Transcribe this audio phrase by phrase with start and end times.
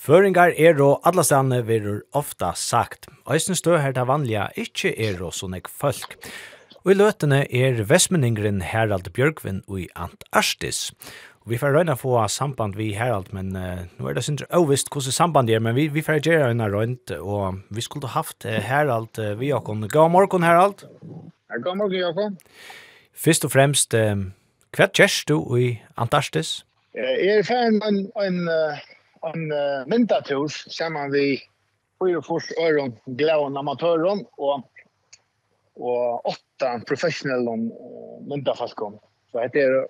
[0.00, 3.04] Føringar er og alla stedene verur ofta sagt.
[3.28, 6.14] Øysten stø her ta vanliga ikkje er og sånne folk.
[6.80, 10.94] Og i løtene er vestmenningren Herald Bjørkvin og i Antarktis.
[11.44, 14.88] Og vi får røyna få samband vi Herald, men uh, nå er det synder avvist
[14.88, 18.56] hvordan samband er, men vi, vi får gjøre røyna røynt, og vi skulle haft uh,
[18.56, 19.84] Herald uh, vi okon.
[19.84, 20.86] God morgen, Herald.
[21.52, 22.40] Ja, god morgen, Jakob.
[23.12, 24.16] Først og fremst, uh,
[24.72, 26.62] hva kjærst du i Antarktis?
[26.96, 31.42] Jeg er ferdig med en, en uh en uh, myndatur saman vi
[32.04, 34.64] fyra fors öron glädjen amatören och
[35.74, 38.98] och åtta professional uh, myndafaskom.
[39.32, 39.84] Så det är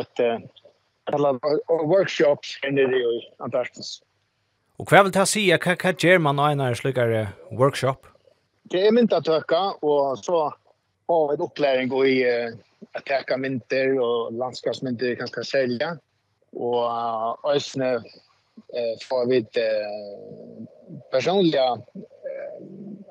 [0.00, 0.42] ett
[1.04, 1.32] alla
[1.68, 4.02] workshops det i Antarktis.
[4.76, 7.96] Och kvar vill ta sig vad vad gör man när en slukare workshop?
[8.62, 10.54] Det är myndatöka och så
[11.08, 12.54] har vi en upplärning gå i uh,
[12.92, 15.98] att täcka mynter och landskapsmynter kan ska sälja
[16.52, 16.82] och
[17.80, 18.02] uh,
[18.74, 19.48] eh för vid
[21.10, 21.82] personliga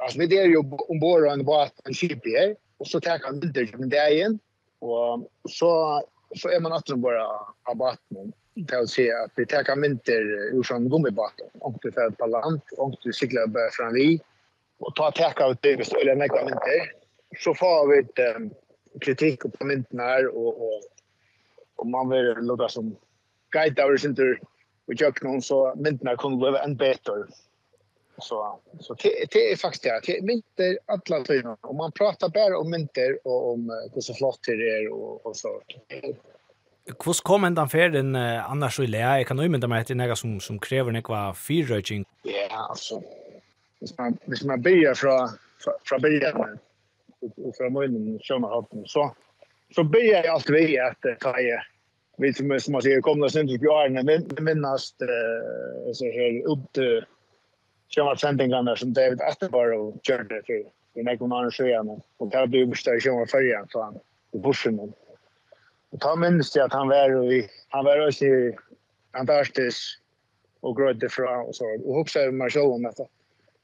[0.03, 2.55] alltså vi är ju ombord en båt en skip här.
[2.77, 4.39] Och så tar han bilder från det igen
[4.80, 6.02] och så
[6.35, 7.27] så är man åter bara
[7.63, 8.33] av båten.
[8.53, 10.22] Det vill säga att vi tar vinter
[10.55, 11.47] ur från gummibåten.
[11.53, 14.19] Och det för på land och det cyklar bara från vi
[14.80, 16.91] och tar täcka ut det så eller några vinter
[17.39, 18.53] så får vi ett um,
[19.02, 20.81] kritik på mynten och, och,
[21.75, 22.95] och man vill låta som
[23.52, 24.39] guide our center
[24.87, 27.13] och jag kan så myndna kunde bli en bättre.
[28.17, 30.01] Så så det, det är faktiskt det.
[30.05, 34.13] det är mynter alla tiden om man pratar bara om mynter och om hur så
[34.13, 35.61] flott det är och och så.
[36.85, 39.87] Hur kom ändan för den eh, annars så lä jag kan ju mynta mig att
[39.87, 42.05] det är något som som kräver några fyrröjning.
[42.23, 43.03] Ja, yeah, alltså.
[43.79, 45.29] Hvis man hvis man börjar från
[45.85, 46.59] från början
[47.19, 49.15] och från munnen så man så
[49.75, 51.39] så börjar jag alltid att ta
[52.23, 56.73] vi som, som man säger kommer sen till åren men minnast eh, så här upp
[56.73, 57.05] till
[57.95, 60.53] Sjönvar Fentingarna som David Attenborough körde för
[60.99, 64.00] i någon annan Sjön Och det blev bestörd Sjönvar Färjan så han
[64.31, 64.94] i bussen.
[65.89, 68.55] Och ta minns jag att han var i, han var också i
[69.11, 69.97] Antarktis
[70.59, 71.66] och grödde från och så.
[71.85, 73.03] Och hoppas man själv om detta.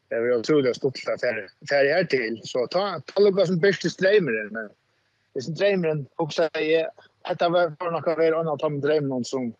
[0.10, 1.20] Det var otroligt stort att
[1.60, 2.42] det här till.
[2.44, 4.70] Så ta, ta lukka som bäst i men
[5.34, 6.90] Det är drömmen och är
[7.22, 9.54] att det var för några väl andra tom dröm någon som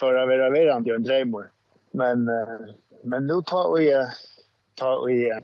[0.00, 1.44] för att vara veran en dröm
[1.90, 2.30] men
[3.02, 4.06] men nu tar vi
[4.74, 5.38] tar vi eh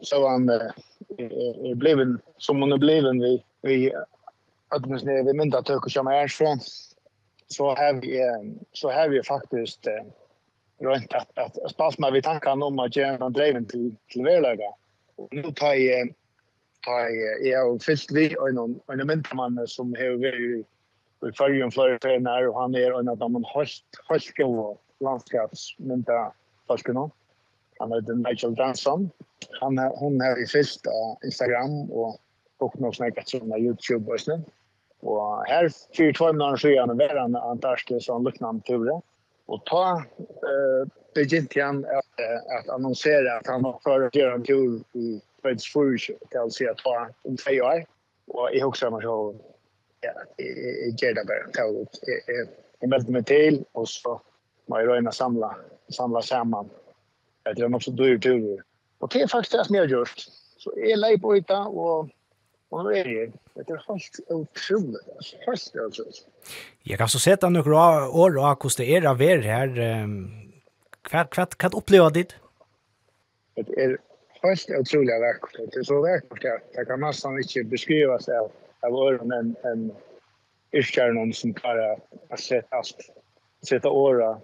[0.00, 3.92] så han är bliven som hon är bliven vi vi
[4.68, 6.58] att men vi myntar att och kör med från
[7.46, 8.20] så har vi
[8.72, 9.86] så har vi faktiskt
[10.78, 14.70] runt att att spalt med vi tankarna om att göra en driven till till Värlaga.
[15.16, 16.14] Och nu tar jag
[16.84, 18.60] ta jeg har fyllt vi og
[18.92, 20.40] en myndamann som har vært
[21.24, 24.74] i fyrrjum flere trener, og han er en av de helt, helt gode
[25.04, 26.18] landskapsmynda
[26.68, 27.08] folkene.
[27.80, 29.08] Han heter Nigel Danson.
[29.60, 32.20] Han, er, hun er i fyllt av Instagram og
[32.58, 34.48] och någon snakket som er Youtube och sånt.
[35.00, 39.00] Och här för två månader sedan var han Antarktis som liknande turer.
[39.46, 42.20] Og ta uh, begynte han at,
[42.58, 46.68] at annonsere at han har för att göra en tur i föds sjukt kan se
[46.68, 47.86] att ta om tre år
[48.26, 49.34] och i också man så
[50.00, 52.00] ja i Jeddah där tog ut
[52.80, 54.20] i med med till och så
[54.66, 55.56] man röna samla
[55.88, 56.70] samla samman
[57.42, 58.62] det är nog så dyr tur
[58.98, 60.24] och det är faktiskt det som jag gjort
[60.56, 62.08] så är lej på ita och
[62.74, 65.02] Och nu är det det är helt otroligt.
[65.46, 66.26] Helt otroligt.
[66.82, 69.68] Jag kan så sätta några år och hur det är av er här.
[71.02, 72.34] Kvart kvart kan uppleva dit.
[73.54, 73.98] Det är
[74.44, 75.72] helt utrolig vackert.
[75.72, 79.92] Det är så vackert att det kan nästan inte beskrivas av, av öronen en
[80.72, 81.96] yrkärnan som bara
[82.30, 82.96] har sett allt,
[83.68, 84.40] sätta åra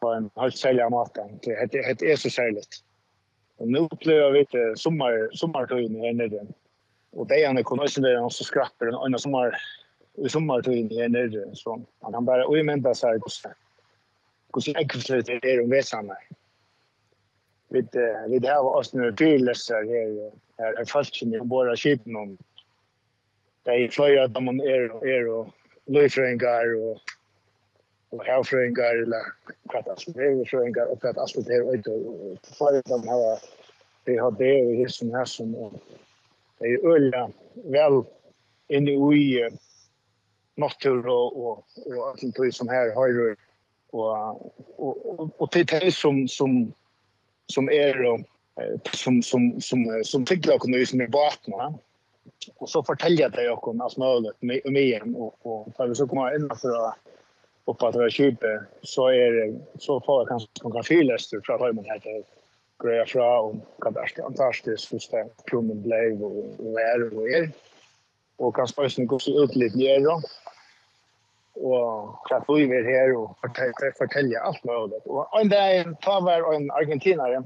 [0.00, 1.38] på en helt sälja maten.
[1.42, 2.68] Det, det, det är så särligt.
[3.56, 6.46] Och nu upplever vi det sommar, sommartiden här nere.
[7.12, 9.56] Och det är en ekonomisk där han så skrappar en annan sommar
[10.14, 11.54] i sommartiden här nere.
[11.54, 16.14] Så han bara omända sig hur så äckligt det är om väsarna.
[16.14, 16.39] Mm
[17.70, 17.86] vi
[18.28, 22.38] vi det har oss nu till så här är fast i våra skip om
[23.62, 25.48] det är flera att man är är och
[25.86, 26.98] löjfrängar och
[28.10, 29.22] och helfrängar eller
[29.62, 33.38] vad det är löjfrängar och att allt det är ute och för att de har
[34.04, 35.72] det har det i hissen här som och
[36.58, 38.02] det är ölla väl
[38.68, 39.48] in i
[40.54, 43.36] natur och och och allt det som här har
[43.90, 46.72] och och och till som som
[47.50, 48.24] som är er,
[48.92, 51.74] som som som som tycker jag kunna ju som är.
[52.56, 55.94] Och så fortäller jag till jag kom allt möjligt med med igen och och för
[55.94, 56.94] så kommer in för att
[57.64, 61.86] upp att jag köper så är det så får jag kanske några fyrläster från att
[61.86, 62.22] här till
[62.82, 67.50] greja fra om hva det er är fantastiskt första klummen blev och är och er.
[68.40, 70.22] Og kan spela en god utlivning då
[71.60, 75.00] og klart vi var her og fortelle, fortelle alt mulig.
[75.06, 77.44] Og en dag tar vi en argentinare,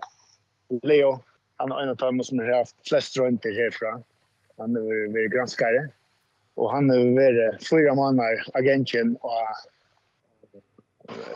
[0.82, 1.16] Leo,
[1.60, 3.98] han er en av dem som har haft flest rundt herfra.
[4.62, 5.84] Han er vært granskare.
[6.58, 9.38] Og han er vært fyra måneder agentjen og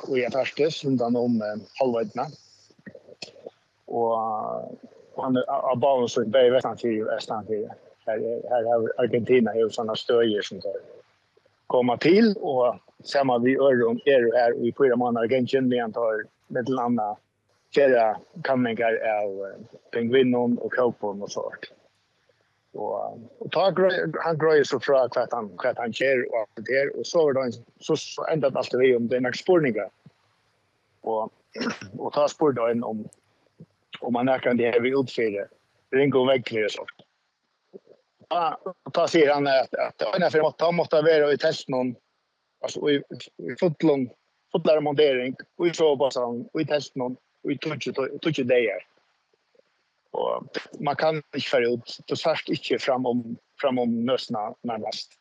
[0.09, 2.25] og jeg rundt han om um, halvveidene.
[3.89, 4.79] Og,
[5.19, 7.67] han har bare så bare vekk han til Østland til.
[8.07, 10.79] Her, her er Argentina er jo sånne støyer som tar.
[10.79, 10.98] Er
[11.69, 16.69] komma till och samma vi öron är här i fyra månader egentligen vi antar med
[16.69, 17.17] landa
[17.71, 18.93] kära kamningar
[19.23, 19.53] av
[19.93, 21.73] pingvinon och kopon och sånt.
[22.73, 23.75] Och, och ta,
[24.21, 26.99] han gröjer så fra kvart han, kvart han kär och allt det här.
[26.99, 29.89] Och så var det så, så ändat allt det om den är spårningar.
[31.01, 31.33] Och,
[31.99, 33.09] och ta spår då en om,
[34.01, 35.49] om man kan det här vi utfyrer.
[35.91, 37.08] Ringo vägfyrer sånt.
[38.29, 38.61] Ja,
[38.93, 41.95] då säger han att att ena för måste han måste vara i test någon
[42.61, 43.03] alltså i
[43.61, 44.11] fotlong
[44.53, 47.89] fotboll montering och i så bara sån i test någon vi i touch
[48.23, 48.87] touch dagar.
[50.11, 50.49] Och
[50.81, 52.17] man kan inte färja ut då
[52.79, 55.13] fram inte fram om nösna närmast.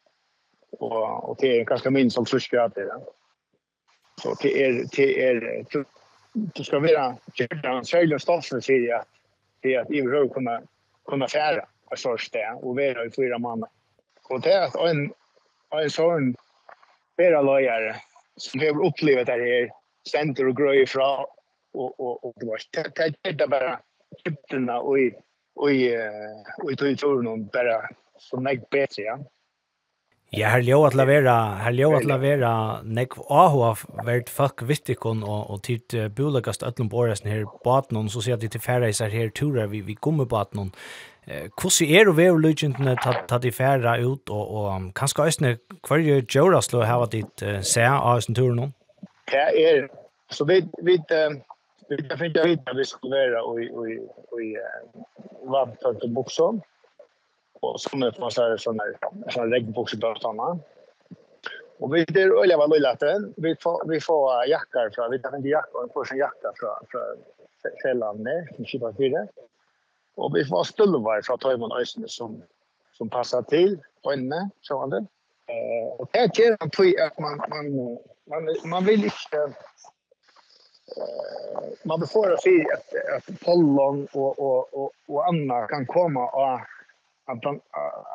[0.71, 3.01] Och och det är ganska minst som fuskar det.
[4.21, 5.65] Så det är det är
[6.33, 9.03] du ska vara kyrkan sälja stoffen säger jag
[9.61, 10.61] det att i hur kunna
[11.05, 13.63] kunna färra størst det, og vi i fyra mann.
[14.29, 15.07] Og det er at en,
[15.73, 16.33] en sånn
[17.17, 17.95] vera løyere
[18.37, 19.69] som har opplevd det her,
[20.07, 21.07] stender og grøy fra,
[21.75, 23.77] og, og, og det var det, det er bare
[24.23, 25.07] kjøptene og i
[25.57, 25.87] og i
[26.61, 27.81] og i turen bara
[28.21, 29.17] så nek bättre ja.
[30.35, 32.53] Ja, her ljóð at lavera, her ljóð at lavera
[32.83, 33.69] nek áhuga
[34.05, 38.59] vert fuck vittikon og og tit bulagast öllum borðasn her batnon so sé at tit
[38.61, 40.73] ferra isar her turar við við batnon
[41.27, 45.47] eh kussi er og veru legenden at at de færa ut og og kanskje æsne
[45.47, 48.71] øsne kvarje Jora slå hava ditt uh, se av æsne tur nå.
[49.33, 49.87] Ja, er
[50.29, 50.97] så vi vi
[51.89, 53.93] vi kan finna at vi skal være i, i,
[54.43, 54.57] i
[55.43, 56.61] vantat och boxon.
[57.61, 58.97] og så möter man så här sån här
[59.29, 60.59] sån regnboxer på såna.
[61.79, 62.95] Och vi det öliga var lilla
[63.37, 66.87] vi får vi får jackor från vi tar en jacka och får en jacka från
[66.91, 67.17] från
[67.81, 68.17] sällan
[68.55, 69.27] som inte bara för.
[70.17, 71.51] Och vi får stillvar för att ta
[72.07, 72.43] som,
[72.93, 75.05] som passar till ögonen, så han det.
[75.47, 77.97] Eh, och det är en tog att man, man,
[78.29, 79.37] man, man vill inte...
[80.97, 86.59] Eh, man befårar se att, att pollon och, och, och, och andra kan komma av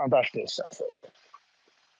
[0.01, 0.61] Antarktis.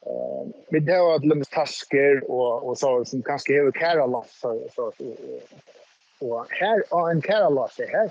[0.07, 4.69] Eh, vi det har att lämna tasker och, och så som kanske är käralass så
[4.75, 4.93] så
[6.19, 8.11] och här, en käralass här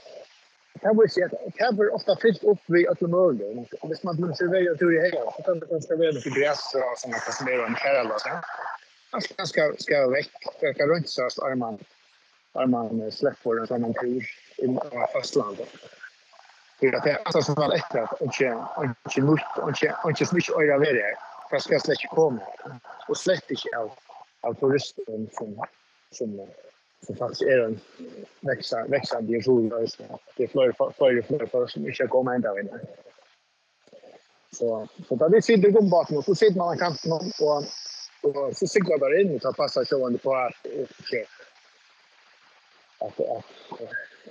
[0.81, 3.65] kan vi se att cover ofta fyllt upp vid alla möjliga.
[3.81, 6.75] Och hvis man vill servera tur i hela, så kan det ganska väl lite gräs
[6.75, 8.29] och sådana kasserar en kärl och så.
[9.37, 10.31] Man ska, ska väck,
[10.61, 11.79] verka runt så att arman,
[12.53, 14.23] arman släpper den som man tur
[14.57, 14.77] i
[15.13, 15.69] fastlandet.
[16.79, 18.43] Det är alltså som var ett att inte,
[19.05, 21.15] inte nytt, inte, inte så mycket öra vid det.
[21.49, 22.41] För att ska släcka komma.
[23.07, 23.91] Och släcka inte av,
[24.41, 25.65] av turisten som,
[26.11, 26.47] som
[27.05, 27.79] som faktiskt är en
[28.39, 29.97] växa växa det är så just.
[30.37, 32.79] Det flyr flyr flyr för som inte kommer ända vidare.
[34.51, 37.57] Så, så där det sitter igång bakom och så sitter man kan kanten och,
[38.21, 41.25] och så cyklar där in och tar passa showande på att okay,
[42.99, 43.45] att, att,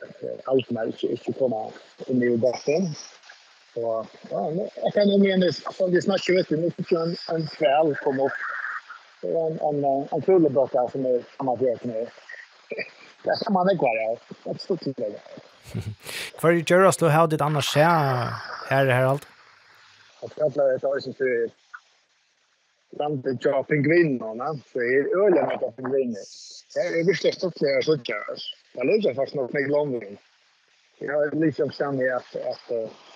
[0.03, 1.71] att allt när inte, inte komma
[2.07, 2.95] in i bakom.
[3.75, 4.53] Så ja,
[4.83, 8.21] jag kan nog mena som det snackar vet du nu fick en, en kväll kom
[8.21, 8.33] upp.
[9.23, 12.09] Det var en, en, en kul bok där som är amatörknöj.
[13.25, 14.19] Det kan man ikke være.
[14.45, 15.11] Det er stort til det.
[16.41, 17.85] Hva er det gjør oss til å ha ditt annars skje
[18.71, 19.27] her, Harald?
[20.21, 21.51] Jeg tror at det er som sier
[22.99, 26.27] landet til pingvinnerne, så er ølen med av pingvinner.
[26.75, 28.43] Jeg er virkelig stått flere sluttjøres.
[28.75, 30.19] Jeg lukker faktisk nok med London.
[31.01, 32.65] Jeg har liksom kjennet at, at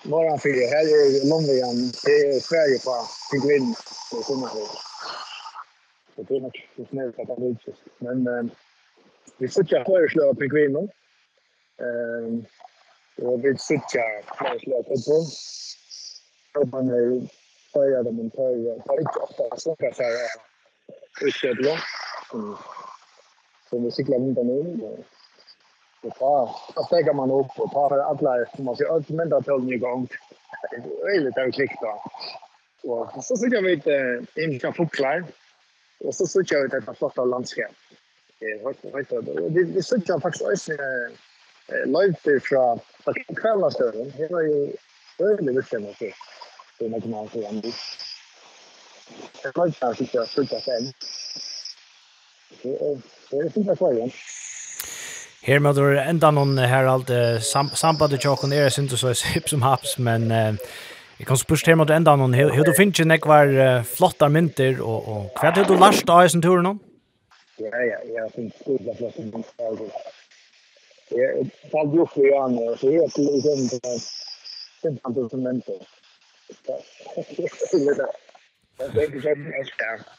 [0.09, 2.95] morgen fire, her er London, det er Sverige på
[3.33, 3.83] pingvinner.
[4.11, 4.57] Det er sånn at
[6.15, 8.64] det er nok snøyt at det er Men uh,
[9.37, 10.87] Vi sitter flere sløy av pingviner.
[11.85, 12.45] Um,
[13.21, 15.27] och vi sitter flere sløy på pingviner.
[16.59, 17.27] Och man är er
[17.73, 18.41] flere av dem en inte
[18.77, 21.75] ofta ikke ofte å snakke seg av utkjøpene.
[23.69, 24.91] Så vi cyklar runt nå.
[26.05, 26.33] Og ta,
[26.75, 29.81] så steger man upp och tar for alle, man sier alt mindre til den i
[29.81, 30.07] gang.
[30.71, 30.77] Det
[31.15, 31.95] är litt av klikk da.
[32.85, 35.25] Og så sitter vi et innskap fokler.
[35.99, 37.73] Och så sitter vi et flotta landskap.
[38.39, 40.73] Vi, jag faktiskt faktisk også
[41.85, 42.63] live fra
[43.41, 44.13] kveldastøren.
[44.17, 44.57] Det var jo
[45.27, 46.13] øyelig virkelig til det
[46.79, 47.71] Det är man så ändå.
[49.43, 50.93] Det var ju ikke sikkert sikkert sikkert sen.
[53.31, 54.11] Det är sikkert kvar igjen.
[55.41, 57.11] Her med det enda noen her alt
[57.75, 60.31] sambandet tjokken er synes så er hip som haps, men
[61.19, 62.33] Jeg kan spørre med meg enda noen.
[62.35, 66.09] Hva du finner ikke nekvar uh, flottar mynter, og og hva er det du lærst
[66.09, 66.73] av i sin tur nå?
[67.57, 69.89] Ja, ja, jag tänkte skola för att man ska gå.
[71.09, 73.69] Jag tog upp i an och så liksom
[74.81, 75.85] sen han tog som en på.
[78.77, 79.19] Jag tänker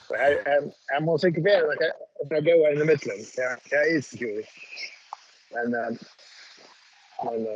[0.08, 3.12] så här, jag jag måste inte vara att jag går in i mitten.
[3.36, 4.42] Ja, jag är ju.
[5.52, 5.98] Men
[7.24, 7.46] men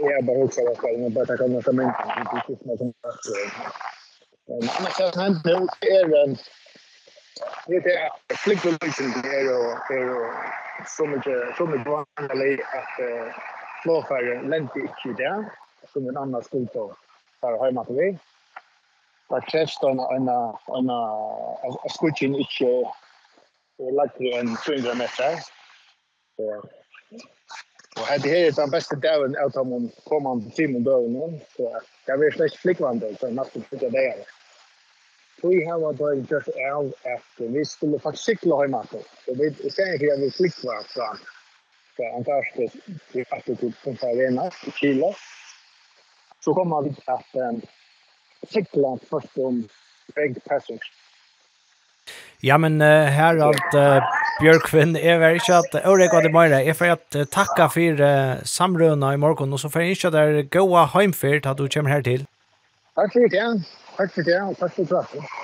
[0.00, 1.76] jag bara också att jag bara kan komma som.
[1.76, 3.20] Det är som att
[4.48, 6.36] Men annars kan han nu är
[7.66, 10.32] det är jag flygpolisen där och är
[10.86, 12.94] så mycket så mycket vanligt att
[13.82, 15.44] flåfärger lente inte där
[15.92, 16.96] som en annan skuld på
[17.40, 18.18] för hemma på väg.
[19.28, 20.28] Där krävs en en
[20.76, 22.94] en skutchen inte
[23.78, 25.38] lägre än 200 meter.
[27.96, 31.32] Och här det är den bästa dagen av de kommande timmar då.
[31.56, 34.14] Så jag vill släcka flickvandring för natten för det där
[35.44, 38.78] tog här var då en just av at vi skulle faktisk sykle hjemme.
[38.78, 38.94] att
[39.62, 41.08] vi ser ikke at vi cyklar fra
[41.96, 42.72] fra Antarktis
[43.12, 45.14] till att det tog på Arena i Chile
[46.44, 47.62] så kommer vi att um,
[48.48, 49.68] sykle først om
[50.16, 50.92] Big Passage
[52.40, 54.04] Ja, men uh, her att uh,
[54.40, 56.50] Björkvin är väl inte att Örek och det mer.
[56.50, 60.10] är får att uh, tacka för uh, samröna i morgon och så får för inte
[60.10, 62.26] där goa hemfärd att du kommer här till.
[62.94, 63.42] Tack så mycket.
[63.96, 65.43] Takk for det, og takk for praten.